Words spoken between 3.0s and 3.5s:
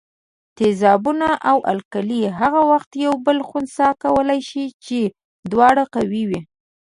یو بل